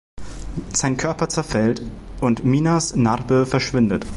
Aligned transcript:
Sein 0.73 0.97
Körper 0.97 1.29
zerfällt, 1.29 1.83
und 2.21 2.43
Minas 2.43 2.95
Narbe 2.95 3.45
verschwindet. 3.45 4.03